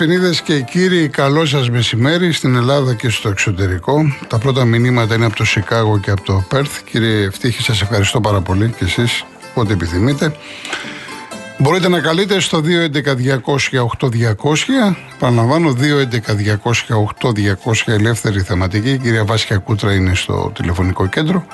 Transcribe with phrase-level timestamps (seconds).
[0.00, 4.16] Δεσποινίδε και κύριοι, καλό σας μεσημέρι στην Ελλάδα και στο εξωτερικό.
[4.28, 6.80] Τα πρώτα μηνύματα είναι από το Σικάγο και από το Πέρθ.
[6.84, 9.24] Κύριε Ευτύχη, σας ευχαριστώ πάρα πολύ και εσείς,
[9.54, 10.34] ό,τι επιθυμείτε.
[11.58, 14.96] Μπορείτε να καλείτε στο 211-200-8200.
[15.18, 15.76] Παραλαμβάνω, 211-200-8200
[17.84, 18.90] ελεύθερη θεματική.
[18.90, 21.46] Η κυρία Βάσια Κούτρα είναι στο τηλεφωνικό κέντρο.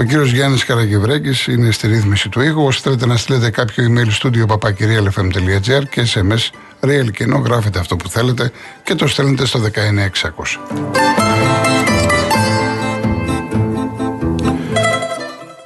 [0.00, 2.64] Ο κύριος Γιάννης Καραγευρέκη είναι στη ρύθμιση του ήχου.
[2.64, 7.96] Όσοι θέλετε να στείλετε κάποιο email studio papakirialfm.gr και SMS real και ενώ γράφετε αυτό
[7.96, 8.52] που θέλετε
[8.84, 9.68] και το στέλνετε στο 19600.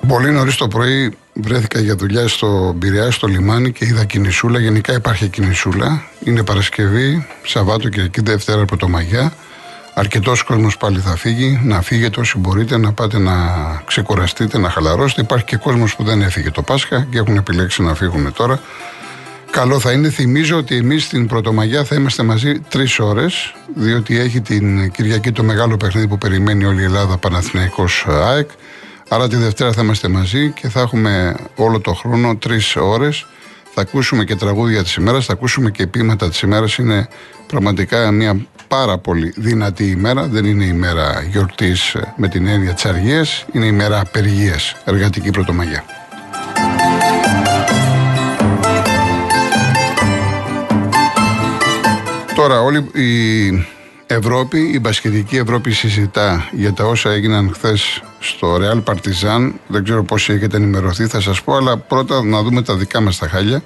[0.08, 4.58] Πολύ νωρίς το πρωί βρέθηκα για δουλειά στο Πειραιά, στο λιμάνι και είδα κινησούλα.
[4.58, 6.02] Γενικά υπάρχει κινησούλα.
[6.24, 9.32] Είναι Παρασκευή, Σαββάτο, Κυριακή, Δευτέρα από το Μαγιά.
[9.94, 11.60] Αρκετός κόσμος πάλι θα φύγει.
[11.64, 13.32] Να φύγετε όσοι μπορείτε, να πάτε να
[13.84, 15.20] ξεκουραστείτε, να χαλαρώσετε.
[15.20, 18.60] Υπάρχει και κόσμος που δεν έφυγε το Πάσχα και έχουν επιλέξει να φύγουν τώρα.
[19.50, 20.10] Καλό θα είναι.
[20.10, 25.42] Θυμίζω ότι εμείς στην Πρωτομαγιά θα είμαστε μαζί τρεις ώρες, διότι έχει την Κυριακή το
[25.42, 28.50] μεγάλο παιχνίδι που περιμένει όλη η Ελλάδα Παναθηναϊκός ΑΕΚ.
[29.08, 33.26] Άρα τη Δευτέρα θα είμαστε μαζί και θα έχουμε όλο το χρόνο τρεις ώρες.
[33.74, 36.76] Θα ακούσουμε και τραγούδια της ημέρας, θα ακούσουμε και ποίηματα της ημέρας.
[36.76, 37.08] Είναι
[37.46, 40.26] πραγματικά μια πάρα πολύ δυνατή ημέρα.
[40.26, 45.84] Δεν είναι ημέρα γιορτής με την έννοια της αργίας, είναι ημέρα απεργίας, εργατική πρωτομαγιά.
[52.34, 53.66] Τώρα, όλη η
[54.12, 59.52] Ευρώπη, η μπασκετική Ευρώπη συζητά για τα όσα έγιναν χθες στο Real Partizan.
[59.66, 63.18] Δεν ξέρω πόσοι έχετε ενημερωθεί, θα σας πω, αλλά πρώτα να δούμε τα δικά μας
[63.18, 63.62] τα χάλια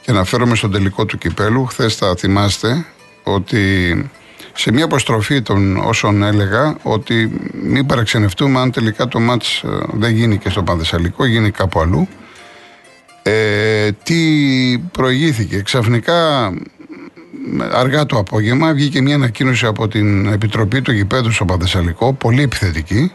[0.00, 1.64] και να φέρουμε στον τελικό του κυπέλου.
[1.64, 2.86] Χθες θα θυμάστε
[3.22, 4.10] ότι
[4.54, 10.14] σε μια αποστροφή των όσων έλεγα ότι μην παραξενευτούμε αν τελικά το μάτς ε, δεν
[10.14, 12.08] γίνει και στο Πανθεσσαλικό, γίνει κάπου αλλού.
[13.22, 14.18] Ε, τι
[14.92, 15.62] προηγήθηκε.
[15.62, 16.50] Ξαφνικά
[17.72, 23.12] αργά το απόγευμα βγήκε μια ανακοίνωση από την Επιτροπή του Γηπέδου στο Παδεσσαλικό, πολύ επιθετική,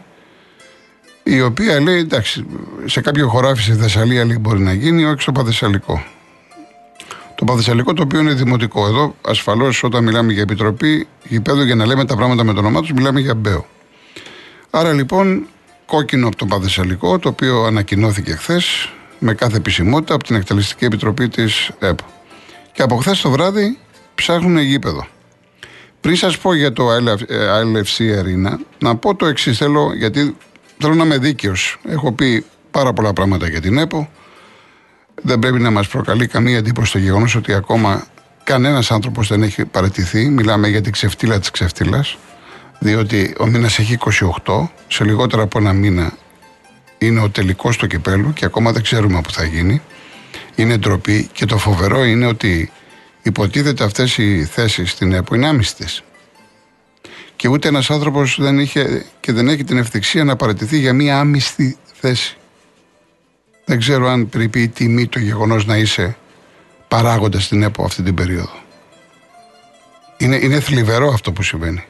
[1.22, 2.46] η οποία λέει εντάξει,
[2.84, 6.02] σε κάποιο χωράφι στη Θεσσαλία λέει, μπορεί να γίνει, όχι στο Παδεσσαλικό.
[7.34, 8.86] Το Παδεσσαλικό το οποίο είναι δημοτικό.
[8.86, 12.80] Εδώ ασφαλώς όταν μιλάμε για Επιτροπή Γηπέδου για να λέμε τα πράγματα με το όνομά
[12.80, 13.66] τους, μιλάμε για Μπέο.
[14.70, 15.46] Άρα λοιπόν
[15.86, 21.28] κόκκινο από το Παδεσσαλικό, το οποίο ανακοινώθηκε χθες με κάθε επισημότητα από την Εκτελεστική Επιτροπή
[21.28, 22.04] της ΕΠΟ.
[22.72, 23.78] Και από χθες το βράδυ
[24.14, 25.06] ψάχνουν γήπεδο.
[26.00, 29.58] Πριν σας πω για το ILFC Arena, να πω το εξής.
[29.58, 30.36] Θέλω, γιατί
[30.78, 31.78] θέλω να είμαι δίκαιος.
[31.88, 34.08] Έχω πει πάρα πολλά πράγματα για την ΕΠΟ.
[35.22, 38.06] Δεν πρέπει να μας προκαλεί καμία εντύπωση το γεγονός ότι ακόμα
[38.44, 40.28] κανένας άνθρωπος δεν έχει παραιτηθεί.
[40.28, 42.18] Μιλάμε για την ξεφτύλα της ξεφτύλας.
[42.78, 43.98] Διότι ο μήνας έχει
[44.44, 46.12] 28, σε λιγότερο από ένα μήνα
[46.98, 49.82] είναι ο τελικός του κυπέλου και ακόμα δεν ξέρουμε πού θα γίνει.
[50.54, 52.70] Είναι ντροπή και το φοβερό είναι ότι
[53.26, 56.04] Υποτίθεται αυτές οι θέσεις στην ΕΠΟ είναι άμυστες.
[57.36, 61.18] Και ούτε ένας άνθρωπος δεν είχε και δεν έχει την ευθυξία να παρατηθεί για μία
[61.18, 62.36] άμυστη θέση.
[63.64, 66.16] Δεν ξέρω αν πρέπει η τιμή το γεγονός να είσαι
[66.88, 68.62] παράγοντας στην ΕΠΟ αυτή την περίοδο.
[70.16, 71.84] Είναι, είναι θλιβερό αυτό που συμβαίνει.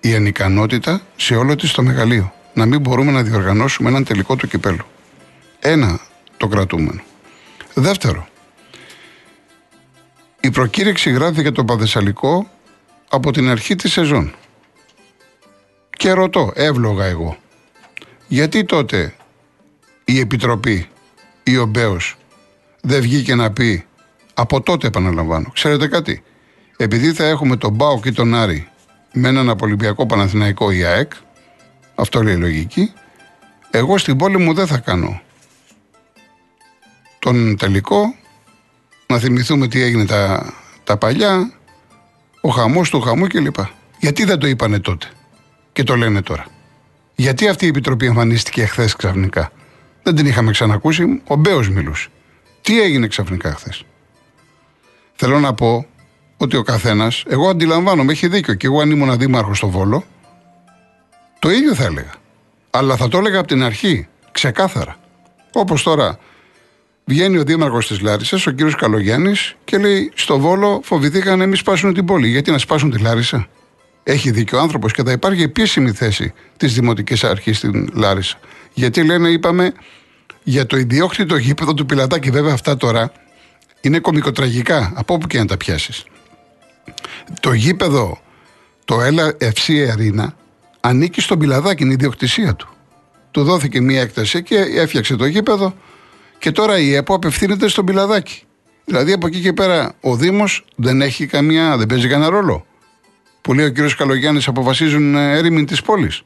[0.00, 2.32] Η ανικανότητα σε όλο της το μεγαλείο.
[2.54, 4.84] Να μην μπορούμε να διοργανώσουμε έναν τελικό του κυπέλου.
[5.58, 6.00] Ένα
[6.36, 7.02] το κρατούμενο.
[7.74, 8.28] Δεύτερο,
[10.44, 12.50] η προκήρυξη γράφει το Παδεσσαλικό
[13.08, 14.34] από την αρχή της σεζόν.
[15.90, 17.36] Και ρωτώ, εύλογα εγώ,
[18.28, 19.14] γιατί τότε
[20.04, 20.88] η Επιτροπή
[21.42, 22.16] ή ο Μπέος
[22.80, 23.86] δεν βγήκε να πει,
[24.34, 26.22] από τότε επαναλαμβάνω, ξέρετε κάτι,
[26.76, 28.68] επειδή θα έχουμε τον Μπάο και τον Άρη
[29.12, 31.12] με έναν Απολυμπιακό Παναθηναϊκό ΙΑΕΚ,
[31.94, 32.92] αυτό λέει λογική,
[33.70, 35.20] εγώ στην πόλη μου δεν θα κάνω
[37.18, 38.14] τον τελικό
[39.06, 40.52] να θυμηθούμε τι έγινε τα,
[40.84, 41.52] τα παλιά,
[42.40, 43.56] ο χαμός του χαμού κλπ.
[43.98, 45.06] Γιατί δεν το είπανε τότε
[45.72, 46.46] και το λένε τώρα.
[47.14, 49.50] Γιατί αυτή η επιτροπή εμφανίστηκε χθες ξαφνικά.
[50.02, 52.08] Δεν την είχαμε ξανακούσει, ο Μπέος μιλούσε.
[52.62, 53.84] Τι έγινε ξαφνικά χθες.
[55.14, 55.86] Θέλω να πω
[56.36, 60.04] ότι ο καθένας, εγώ αντιλαμβάνομαι, έχει δίκιο και εγώ αν ήμουν δήμαρχο στο Βόλο,
[61.38, 62.12] το ίδιο θα έλεγα.
[62.70, 64.96] Αλλά θα το έλεγα από την αρχή, ξεκάθαρα.
[65.52, 66.18] Όπως τώρα
[67.04, 71.56] Βγαίνει ο δήμαρχος της Λάρισας, ο κύριος Καλογιάννης, και λέει: Στο Βόλο φοβηθήκαν να μην
[71.56, 72.28] σπάσουν την πόλη.
[72.28, 73.48] Γιατί να σπάσουν τη Λάρισα;
[74.02, 78.38] Έχει δίκιο ο άνθρωπος και θα υπάρχει επίσημη θέση της Δημοτικής Αρχής στην Λάρισα.
[78.74, 79.72] Γιατί λένε, είπαμε,
[80.42, 82.30] για το ιδιόκτητο γήπεδο του Πιλατάκη.
[82.30, 83.12] Βέβαια, αυτά τώρα
[83.80, 86.04] είναι κομικοτραγικά, από όπου και να τα πιάσεις.
[87.40, 88.20] Το γήπεδο,
[88.84, 90.26] το ΕΛΑ FC Arena,
[90.80, 92.68] ανήκει στον Πιλαδάκη, είναι η ιδιοκτησία του.
[93.30, 95.74] Του δόθηκε μία έκταση και έφτιαξε το γήπεδο
[96.38, 98.42] και τώρα η ΕΠΟ απευθύνεται στον πιλαδάκι.
[98.84, 102.66] Δηλαδή από εκεί και πέρα ο Δήμος δεν έχει καμία, δεν παίζει κανένα ρόλο.
[103.40, 106.22] Που λέει ο κύριος Καλογιάννης αποφασίζουν ε, έρημοι της πόλης.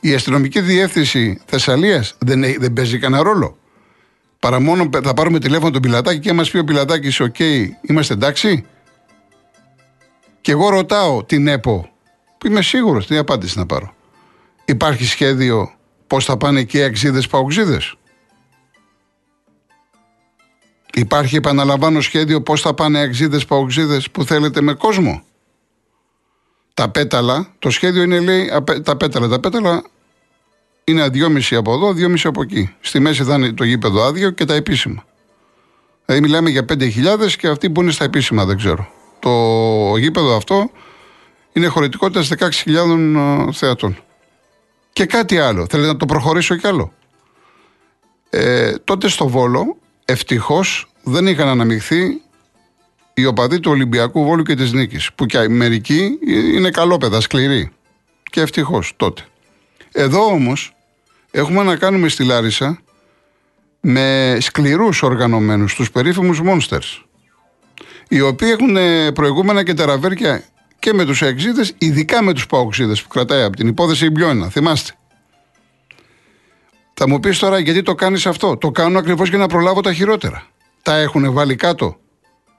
[0.00, 3.58] Η αστυνομική διεύθυνση Θεσσαλίας δεν, δεν παίζει κανένα ρόλο.
[4.38, 7.38] Παρά μόνο θα πάρουμε τηλέφωνο τον πιλατάκι και μας πει ο πιλατάκι, οκ,
[7.80, 8.64] είμαστε εντάξει.
[10.40, 11.90] Και εγώ ρωτάω την ΕΠΟ,
[12.38, 13.94] που είμαι σίγουρος την απάντηση να πάρω.
[14.64, 15.70] Υπάρχει σχέδιο
[16.06, 17.80] πώς θα πάνε και οι ΑΕΚτζήδες ΠΑΟΚτσήδες.
[20.98, 25.22] Υπάρχει, επαναλαμβάνω, σχέδιο πώς θα πάνε ΑΕΚτζήδες ΠΑΟΚτσήδες που θέλετε με κόσμο;
[26.74, 28.50] Τα πέταλα, το σχέδιο είναι λέει
[28.82, 29.28] τα πέταλα.
[29.28, 29.82] Τα πέταλα
[30.84, 32.74] είναι 2,5 από εδώ, 2,5 από εκεί.
[32.80, 35.04] Στη μέση θα είναι το γήπεδο άδειο και τα επίσημα.
[36.04, 38.88] Δηλαδή μιλάμε για 5.000 και αυτοί που είναι στα επίσημα δεν ξέρω.
[39.18, 39.30] Το
[39.96, 40.70] γήπεδο αυτό
[41.52, 43.96] είναι χωρητικότητα 16.000 θεατών.
[44.92, 45.66] Και κάτι άλλο.
[45.70, 46.92] Θέλετε να το προχωρήσω κι άλλο.
[48.30, 49.76] Ε, τότε στο Βόλο,
[50.08, 52.20] ευτυχώς δεν είχαν αναμειχθεί
[53.14, 55.12] οι οπαδοί του Ολυμπιακού Βόλου και της Νίκης.
[55.12, 56.18] Που και μερικοί
[56.54, 57.70] είναι καλόπεδα, σκληροί.
[58.30, 59.22] Και ευτυχώς τότε.
[59.92, 60.74] Εδώ όμως
[61.30, 62.78] έχουμε να κάνουμε στη Λάρισα
[63.80, 67.04] με σκληρούς οργανωμένους, τους περίφημους Monsters.
[68.08, 68.76] Οι οποίοι έχουν
[69.12, 70.44] προηγούμενα και τεραβέρκια
[70.78, 74.48] και με τους εξίδε, ειδικά με τους παοξίδες που κρατάει από την υπόθεση Ιμπλιόνα.
[74.48, 74.92] Θυμάστε.
[76.98, 78.56] Θα μου πεις τώρα γιατί το κάνεις αυτό.
[78.56, 80.46] Το κάνω ακριβώς για να προλάβω τα χειρότερα.
[80.82, 81.96] Τα έχουν βάλει κάτω.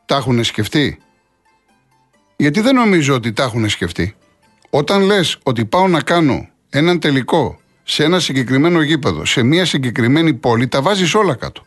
[0.05, 0.99] Τα έχουν σκεφτεί.
[2.35, 4.15] Γιατί δεν νομίζω ότι τα έχουν σκεφτεί.
[4.69, 10.33] Όταν λες ότι πάω να κάνω έναν τελικό σε ένα συγκεκριμένο γήπεδο, σε μια συγκεκριμένη
[10.33, 11.61] πόλη, τα βάζεις όλα κάτω.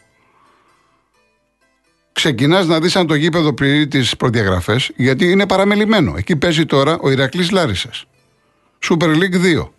[2.12, 6.14] Ξεκινάς να δεις αν το γήπεδο πληρεί τις προδιαγραφές, γιατί είναι παραμελημένο.
[6.16, 8.04] Εκεί παίζει τώρα ο Ηρακλής Λάρισας.
[8.88, 9.72] Super League 2.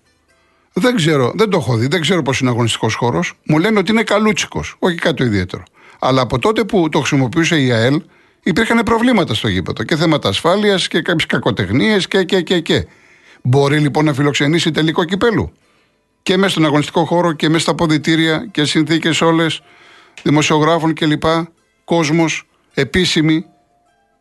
[0.73, 3.33] Δεν ξέρω, δεν το έχω δει, δεν ξέρω πώς είναι αγωνιστικός χώρος.
[3.45, 5.63] Μου λένε ότι είναι καλούτσικος, όχι κάτι ιδιαίτερο.
[5.99, 8.01] Αλλά από τότε που το χρησιμοποιούσε η ΑΕΛ,
[8.43, 12.87] υπήρχαν προβλήματα στο γήπεδο και θέματα ασφάλειας και κάποιες κακοτεχνίες και, και, και, και.
[13.41, 15.51] Μπορεί λοιπόν να φιλοξενήσει τελικό κυπέλου;
[16.23, 19.61] Και μέσα στον αγωνιστικό χώρο και μέσα στα ποδητήρια και συνθήκες όλες
[20.23, 21.23] δημοσιογράφων κλπ.
[21.83, 23.45] Κόσμος, επίσημοι.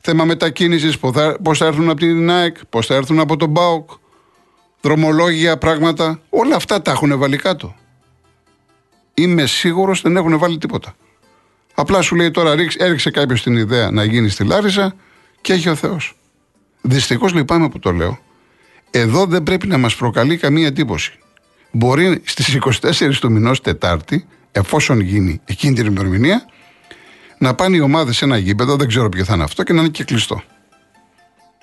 [0.00, 0.98] Θέμα μετακίνησης,
[1.42, 3.90] πώς θα έρθουν από την ΑΕΚ, πώς θα έρθουν από τον ΜΠΑΟΚ,
[4.80, 6.20] δρομολόγια, πράγματα.
[6.30, 7.74] Όλα αυτά τα έχουν βάλει κάτω.
[9.14, 10.94] Είμαι σίγουρος δεν έχουν βάλει τίποτα.
[11.74, 14.94] Απλά σου λέει τώρα έριξε κάποιος την ιδέα να γίνει στη Λάρισα
[15.40, 16.16] και έχει ο Θεός.
[16.80, 18.18] Δυστυχώς λυπάμαι που το λέω.
[18.90, 21.12] Εδώ δεν πρέπει να μας προκαλεί καμία εντύπωση.
[21.70, 26.44] Μπορεί στις 24 του μηνός Τετάρτη, εφόσον γίνει εκείνη την ημερομηνία,
[27.38, 29.80] να πάνε οι ομάδες σε ένα γήπεδο, δεν ξέρω ποιο θα είναι αυτό, και να
[29.80, 30.42] είναι και κλειστό.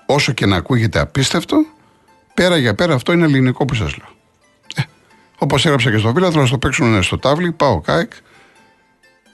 [0.06, 1.66] Όσο και να ακούγεται απίστευτο,
[2.38, 4.10] πέρα για πέρα αυτό είναι ελληνικό που σας λέω.
[4.76, 4.82] Ε,
[5.38, 8.12] Όπως έγραψα και στο βίλα, θα το παίξουν στο τάβλι, πάω ΚΑΕΚ,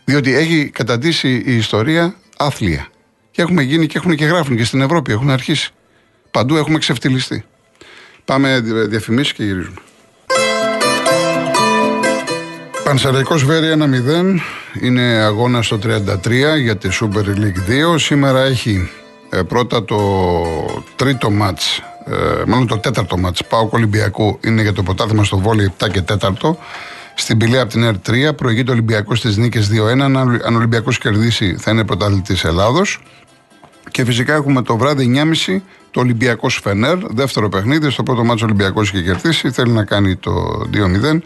[0.06, 2.88] διότι έχει καταντήσει η ιστορία άθλια.
[3.32, 5.72] Και έχουμε γίνει και έχουν και γράφουν και στην Ευρώπη, έχουν αρχίσει.
[6.32, 7.44] Παντού έχουμε ξεφτυλιστεί.
[8.26, 8.60] Πάμε
[8.90, 9.78] διαφημίσεις και γυρίζουμε.
[12.84, 14.40] Πανσεραϊκός Βέρη 1-0
[14.82, 18.00] είναι αγώνα στο 33 για τη Super League 2.
[18.00, 18.90] Σήμερα έχει
[19.30, 20.00] ε, πρώτα το
[20.96, 25.74] τρίτο μάτς, ε, μάλλον το τέταρτο μάτς Πάου Ολυμπιακού είναι για το ποτάθημα στο βόλιο
[25.80, 26.56] 7 και 4
[27.16, 30.00] στην πηλαία από την ΕΡ3 προηγείται ο Ολυμπιακός στις νίκες 2-1
[30.46, 33.00] αν ο Ολυμπιακός κερδίσει θα είναι πρωταθλητής Ελλάδος
[33.92, 35.62] και φυσικά έχουμε το βράδυ 9.30
[35.94, 37.90] το Ολυμπιακός Φενέρ, δεύτερο παιχνίδι.
[37.90, 39.52] Στο πρώτο μάτσο Ολυμπιακός είχε κερδίσει.
[39.52, 41.22] Θέλει να κάνει το 2-0.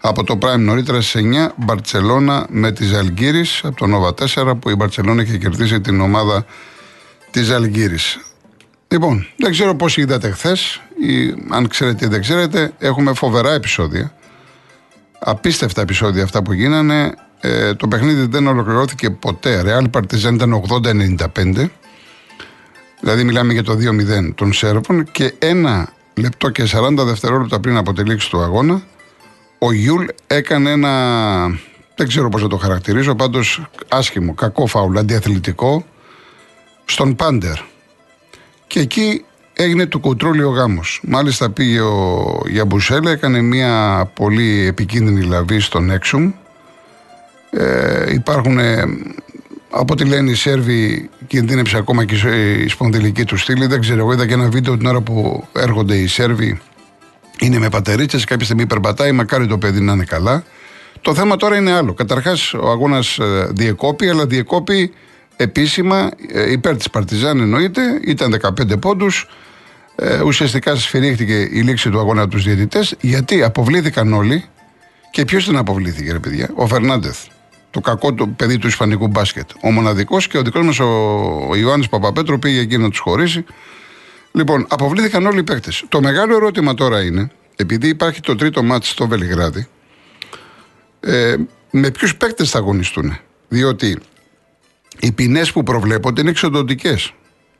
[0.00, 4.70] Από το Prime νωρίτερα στις 9, Μπαρσελόνα με τη Ζαλγκύρη από το Νόβα 4 που
[4.70, 6.46] η Μπαρσελόνα είχε κερδίσει την ομάδα
[7.30, 7.98] της Ζαλγκίρις.
[8.96, 14.12] Λοιπόν, δεν ξέρω πώς είδατε χθες, ή αν ξέρετε ή δεν ξέρετε, έχουμε φοβερά επεισόδια.
[15.18, 17.14] Απίστευτα επεισόδια αυτά που γίνανε.
[17.40, 19.62] Ε, το παιχνίδι δεν ολοκληρώθηκε ποτέ.
[19.62, 20.62] Ρεάλ Παρτιζάν ήταν
[21.34, 21.68] 80-95.
[23.00, 27.92] Δηλαδή μιλάμε για το 2-0 των Σέρβων και ένα λεπτό και 40 δευτερόλεπτα πριν από
[27.92, 28.82] τη λήξη του αγώνα
[29.58, 31.46] ο Γιούλ έκανε ένα,
[31.94, 35.84] δεν ξέρω πώς θα το χαρακτηρίζω, πάντως άσχημο, κακό φάουλ, αντιαθλητικό,
[36.84, 37.74] στον Πάντερ.
[38.66, 41.00] Και εκεί έγινε του κουτρούλι ο γάμος.
[41.04, 46.32] Μάλιστα πήγε ο Γιαμπουσέλα, έκανε μια πολύ επικίνδυνη λαβή στον Έξουμ.
[47.50, 48.58] Ε, υπάρχουν,
[49.70, 52.14] από ό,τι λένε οι Σέρβοι, κινδύνεψε ακόμα και
[52.64, 53.66] η σπονδυλική του στήλη.
[53.66, 56.60] Δεν ξέρω, εγώ είδα και ένα βίντεο την ώρα που έρχονται οι Σέρβοι
[57.38, 60.44] είναι με πατερίτσες, κάποια στιγμή περπατάει, μακάρι το παιδί να είναι καλά.
[61.00, 61.94] Το θέμα τώρα είναι άλλο.
[61.94, 64.92] Καταρχάς, ο αγώνας ε, διεκόπη, αλλά διεκόπη
[65.36, 68.00] επίσημα ε, υπέρ της Παρτιζάν εννοείται.
[68.04, 69.28] Ήταν 15 πόντους.
[69.96, 74.44] Ε, ουσιαστικά σφυρίχτηκε η λήξη του αγώνα τους διαιτητές, γιατί αποβλήθηκαν όλοι.
[75.10, 77.24] Και ποιος δεν αποβλήθηκε, ρε παιδιά, ο Φερνάντεθ.
[77.70, 79.50] Το κακό το παιδί του Ισπανικού μπάσκετ.
[79.62, 80.86] Ο μοναδικός και ο δικός μας ο,
[81.48, 83.44] ο Ιωάννης Παπαπέτρο πήγε εκεί να τους χωρίσει.
[84.32, 85.84] Λοιπόν, αποβλήθηκαν όλοι οι παίκτες.
[85.88, 89.66] Το μεγάλο ερώτημα τώρα είναι, επειδή υπάρχει το τρίτο μάτι στο Βελιγράδι,
[91.00, 91.34] ε,
[91.70, 93.18] με ποιους παίκτες θα αγωνιστούν.
[93.48, 93.98] Διότι
[95.00, 97.12] οι ποινές που προβλέπονται είναι εξοντοτικές.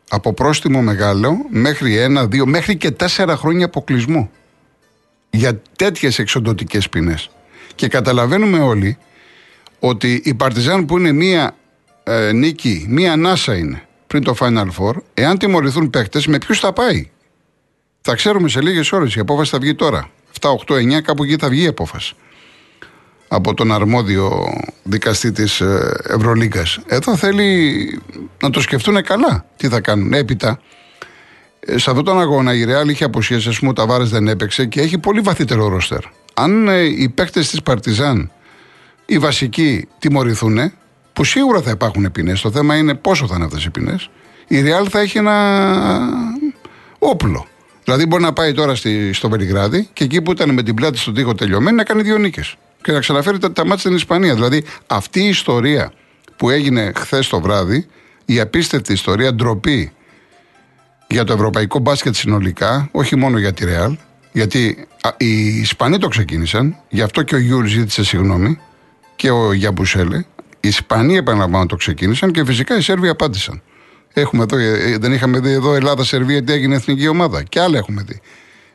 [0.09, 4.31] Από πρόστιμο μεγάλο μέχρι ένα, δύο, μέχρι και τέσσερα χρόνια αποκλεισμού.
[5.31, 7.31] Για τέτοιες εξοντοτικές ποινές.
[7.75, 8.99] Και καταλαβαίνουμε όλοι
[9.78, 11.57] ότι η Παρτιζάν που είναι μία
[12.05, 16.73] ε, νίκη, μία ανάσα είναι πριν το Final Four, εάν τιμωρηθούν παίχτε, με ποιους θα
[16.73, 17.11] πάει;
[18.00, 19.14] Θα ξέρουμε σε λίγες ώρες.
[19.14, 20.11] Η απόφαση θα βγει τώρα.
[20.40, 22.14] 7, 8, 9, κάπου εκεί θα βγει η απόφαση.
[23.37, 24.47] Από τον αρμόδιο
[24.83, 26.78] δικαστή της ε, Ευρωλίγκας.
[26.87, 28.00] Εδώ θέλει
[28.43, 30.12] να το σκεφτούν καλά τι θα κάνουν.
[30.12, 30.61] Έπειτα,
[31.61, 34.66] ε, σε αυτόν τον αγώνα η Ρεάλ είχε αποσχέσει, ας πούμε, ο Ταβάρες δεν έπαιξε
[34.66, 35.99] και έχει πολύ βαθύτερο ρόστερ.
[36.35, 38.31] Αν ε, οι παίκτες της Παρτιζάν,
[39.07, 40.73] οι βασικοί, τιμωρηθούν,
[41.12, 42.40] που σίγουρα θα υπάρχουν ποινές.
[42.40, 44.11] Το θέμα είναι πόσο θα είναι αυτές οι ποινές.
[44.47, 45.59] Η Ρεάλ θα έχει ένα
[46.99, 47.47] όπλο.
[47.85, 50.99] Δηλαδή μπορεί να πάει τώρα στη, στο Βελιγράδι και εκεί που ήταν με την πλάτη
[50.99, 52.57] στον τοίχο τελειωμένη να κάνει δύο νίκες.
[52.87, 54.35] Και να ξαναφέρει τα, τα μάτια στην Ισπανία.
[54.35, 55.93] Δηλαδή αυτή η ιστορία
[56.37, 57.87] που έγινε χθες το βράδυ,
[58.25, 59.93] η απίστευτη ιστορία, ντροπή
[61.09, 63.97] για το ευρωπαϊκό μπάσκετ συνολικά, όχι μόνο για τη Ρεάλ,
[64.33, 68.59] γιατί α, οι Ισπανοί το ξεκίνησαν, γι' αυτό και ο Γιούλ ζήτησε συγγνώμη
[69.16, 70.16] και ο Γιαμπουσέλε.
[70.61, 73.62] Οι Ισπανοί, επαναλαμβάνω, το ξεκίνησαν και φυσικά οι Σέρβοι απάντησαν.
[74.12, 77.43] Έχουμε εδώ, ε, δεν είχαμε δει εδώ Ελλάδα-Σερβία τι έγινε εθνική ομάδα.
[77.43, 78.21] Και άλλα έχουμε δει.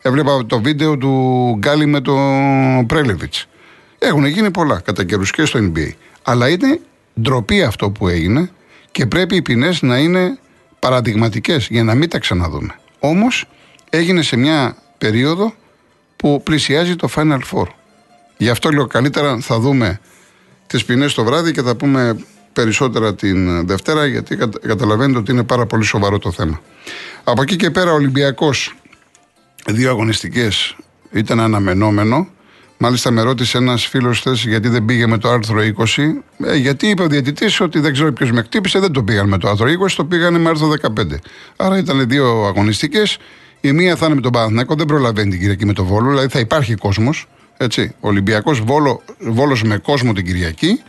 [0.02, 3.46] Έβλεπα το βίντεο του Γκάλι με τον Πρέλεβιτς.
[4.04, 5.90] Έχουν γίνει πολλά κατά καιρούς και στο NBA.
[6.24, 6.80] Αλλά είναι
[7.22, 8.50] ντροπή αυτό που έγινε
[8.92, 10.38] και πρέπει οι ποινές να είναι
[10.80, 12.76] παραδειγματικές για να μην τα ξαναδούμε.
[13.00, 13.46] Όμως
[13.90, 15.54] έγινε σε μια περίοδο
[16.16, 17.66] που πλησιάζει το Final Four.
[18.38, 20.00] Γι' αυτό λέω καλύτερα θα δούμε
[20.68, 22.18] τις ποινές το βράδυ και θα πούμε
[22.54, 26.62] περισσότερα την Δευτέρα, γιατί καταλαβαίνετε ότι είναι πάρα πολύ σοβαρό το θέμα.
[27.24, 28.76] Από εκεί και πέρα, ο Ολυμπιακός,
[29.68, 30.76] δύο αγωνιστικές
[31.12, 32.28] ήταν αναμενόμενο.
[32.84, 36.24] Μάλιστα, με ρώτησε ένας φίλος θε γιατί δεν πήγε με το άρθρο 20.
[36.46, 39.38] Ε, γιατί είπε ο διαιτητής ότι δεν ξέρω ποιος με χτύπησε, δεν το πήγαν με
[39.38, 41.20] το άρθρο 20, το πήγανε με άρθρο 15.
[41.56, 43.18] Άρα ήταν δύο αγωνιστικές.
[43.62, 46.28] Η μία θα είναι με τον Παναθηναϊκό, δεν προλαβαίνει την Κυριακή με το Βόλο, δηλαδή
[46.28, 47.28] θα υπάρχει κόσμος.
[47.58, 47.96] Έτσι.
[48.00, 50.82] Ολυμπιακός Βόλο, Βόλος με κόσμο την Κυριακή.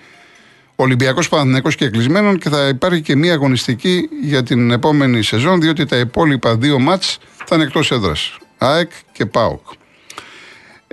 [0.76, 5.84] Ολυμπιακός Παναθυνέκο και κλεισμένων και θα υπάρχει και μία αγωνιστική για την επόμενη σεζόν, διότι
[5.84, 8.38] τα υπόλοιπα δύο μάτς θα είναι εκτός έδρας.
[8.58, 9.60] ΑΕΚ και ΠΑΟΚ.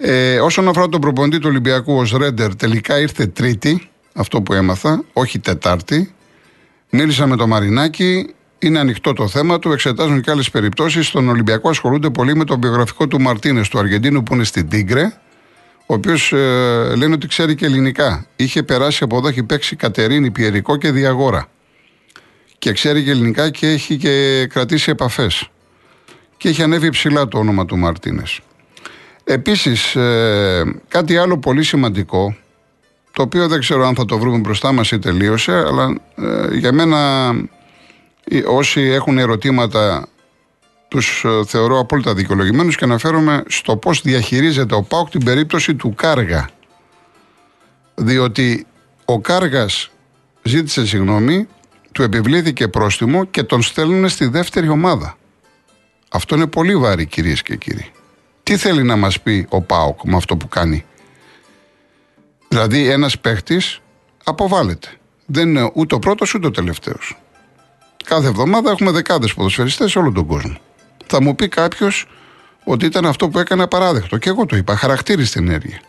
[0.01, 5.03] Ε, όσον αφορά τον προπονητή του Ολυμπιακού, ο Ρέντερ τελικά ήρθε Τρίτη, αυτό που έμαθα,
[5.13, 6.13] όχι Τετάρτη.
[6.89, 11.07] Μίλησα με τον Μαρινάκη, είναι ανοιχτό το θέμα του, εξετάζουν και άλλες περιπτώσεις.
[11.07, 15.13] Στον Ολυμπιακό ασχολούνται πολύ με το βιογραφικό του Μαρτίνες, του Αργεντίνου που είναι στην Τίγκρε
[15.91, 18.25] ο οποίος ε, λένε ότι ξέρει και ελληνικά.
[18.35, 21.47] Είχε περάσει από εδώ, έχει παίξει Κατερίνη, Πιερικό και Διαγόρα.
[22.57, 25.49] Και ξέρει και ελληνικά και έχει και κρατήσει επαφές.
[26.37, 28.39] Και έχει ανέβει ψηλά το όνομα του Μαρτίνες.
[29.31, 32.35] Επίσης, ε, κάτι άλλο πολύ σημαντικό,
[33.11, 36.71] το οποίο δεν ξέρω αν θα το βρούμε μπροστά μας ή τελείωσε, αλλά ε, για
[36.71, 37.31] μένα
[38.45, 40.07] όσοι έχουν ερωτήματα
[40.87, 45.93] τους ε, θεωρώ απόλυτα δικαιολογημένους και αναφέρομαι στο πώς διαχειρίζεται ο ΠΑΟΚ την περίπτωση του
[45.95, 46.49] Κάργα.
[47.95, 48.65] Διότι
[49.05, 49.91] ο Κάργας
[50.43, 51.47] ζήτησε συγγνώμη,
[51.91, 55.17] του επιβλήθηκε πρόστιμο και τον στέλνουν στη δεύτερη ομάδα.
[56.09, 57.91] Αυτό είναι πολύ βάρη κυρίες και κύριοι.
[58.49, 60.85] Τι θέλει να μας πει ο ΠΑΟΚ με αυτό που κάνει;
[62.47, 63.79] Δηλαδή ένας παίχτης
[64.23, 64.87] αποβάλλεται.
[65.25, 67.17] Δεν είναι ούτε ο πρώτος ούτε ο τελευταίος.
[68.05, 70.57] Κάθε εβδομάδα έχουμε δεκάδες ποδοσφαιριστές σε όλο τον κόσμο.
[71.05, 72.07] Θα μου πει κάποιος
[72.63, 74.17] ότι ήταν αυτό που έκανε απαράδεκτο.
[74.17, 74.75] Και εγώ το είπα.
[74.75, 75.81] Χαρακτήριστη ενέργεια.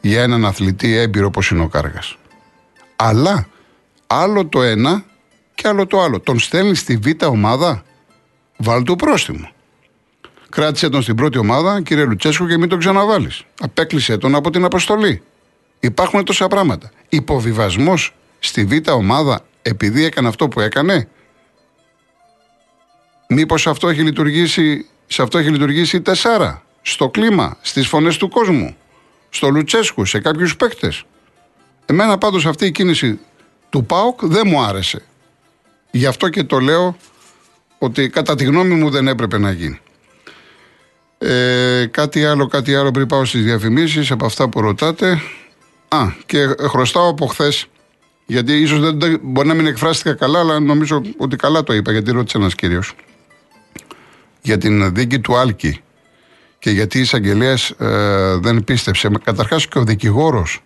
[0.00, 2.16] Για έναν αθλητή έμπειρο όπως είναι ο Κάργας.
[2.96, 3.46] Αλλά
[4.06, 5.04] άλλο το ένα
[5.54, 6.20] και άλλο το άλλο.
[6.20, 7.84] Τον στέλνει στη β' ομάδα.
[8.56, 9.52] Βάλ του πρόστιμο.
[10.54, 13.44] Κράτησε τον στην πρώτη ομάδα, κύριε Λουτσέσκου, και μην τον ξαναβάλεις.
[13.60, 15.22] Απέκλεισε τον από την αποστολή.
[15.80, 16.90] Υπάρχουν τόσα πράγματα.
[17.08, 21.08] Υποβιβασμός στη β' ομάδα επειδή έκανε αυτό που έκανε.
[23.28, 28.28] Μήπως αυτό έχει λειτουργήσει, σε αυτό έχει λειτουργήσει η Τεσάρα, στο κλίμα, στις φωνές του
[28.28, 28.76] κόσμου,
[29.30, 31.04] στο Λουτσέσκου, σε κάποιους παίκτες.
[31.86, 33.18] Εμένα πάντως αυτή η κίνηση
[33.70, 35.02] του ΠΑΟΚ δεν μου άρεσε.
[35.90, 36.96] Γι' αυτό και το λέω
[37.78, 39.78] ότι κατά τη γνώμη μου δεν έπρεπε να γίνει.
[41.26, 45.20] Ε, κάτι άλλο, κάτι άλλο πριν πάω στις διαφημίσεις από αυτά που ρωτάτε.
[45.88, 47.66] Α, και χρωστάω από χθες.
[48.26, 52.10] Γιατί ίσως δεν, μπορεί να μην εκφράστηκα καλά, αλλά νομίζω ότι καλά το είπα, γιατί
[52.10, 52.94] ρώτησε ένας κύριος
[54.44, 55.80] για την δίκη του Άλκη
[56.58, 59.10] και γιατί η εισαγγελέας ε, δεν πίστεψε.
[59.24, 60.62] Καταρχάς και ο δικηγόρος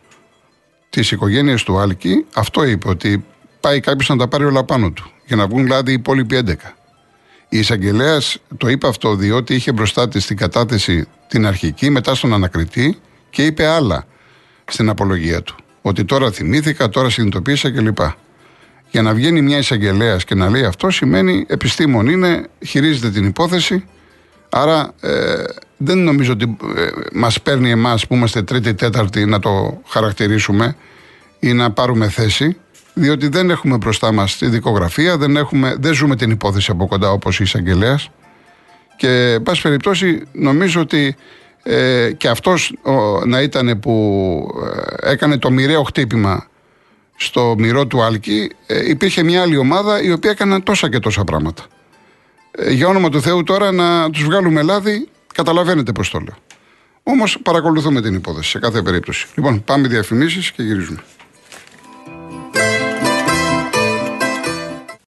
[0.90, 3.24] της οικογένειας του Άλκη, αυτό είπε, ότι
[3.60, 5.10] πάει κάποιος να τα πάρει όλα πάνω του.
[5.26, 6.54] Για να βγουν δηλαδή οι υπόλοιποι 11.
[7.48, 12.32] Η εισαγγελέας το είπε αυτό διότι είχε μπροστά της την κατάθεση την αρχική, μετά στον
[12.32, 12.98] ανακριτή
[13.30, 14.06] και είπε άλλα
[14.64, 15.56] στην απολογία του.
[15.82, 17.98] Ότι τώρα θυμήθηκα, τώρα συνειδητοποίησα κλπ.
[18.90, 23.84] Για να βγαίνει μια εισαγγελέας και να λέει αυτό σημαίνει επιστήμον είναι, χειρίζεται την υπόθεση.
[24.48, 25.44] Άρα ε,
[25.76, 30.76] δεν νομίζω ότι ε, μας παίρνει εμάς που είμαστε τρίτη, τέταρτη να το χαρακτηρίσουμε
[31.38, 32.56] ή να πάρουμε θέση
[32.98, 37.10] διότι δεν έχουμε μπροστά μας τη δικογραφία, δεν, έχουμε, δεν ζούμε την υπόθεση από κοντά
[37.10, 38.10] όπως η εισαγγελέας.
[38.96, 41.16] Και, εν πάση περιπτώσει, νομίζω ότι
[41.62, 42.74] ε, και αυτός
[43.26, 44.46] να ήταν που
[45.04, 46.46] ε, έκανε το μοιραίο χτύπημα
[47.16, 51.24] στο μυρό του Άλκη, ε, υπήρχε μια άλλη ομάδα η οποία έκαναν τόσα και τόσα
[51.24, 51.64] πράγματα.
[52.50, 56.36] Ε, για όνομα του Θεού τώρα να τους βγάλουμε λάδι, καταλαβαίνετε πώς το λέω.
[57.02, 59.26] Όμως παρακολουθούμε την υπόθεση σε κάθε περίπτωση.
[59.34, 60.98] Λοιπόν, πάμε διαφημίσεις και γυρίζουμε.